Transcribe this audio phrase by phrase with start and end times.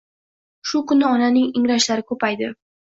[0.71, 2.55] Shu kuni onaning ingrashlari ko‘paydi